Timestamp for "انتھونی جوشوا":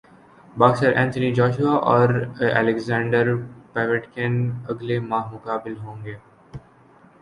1.01-1.73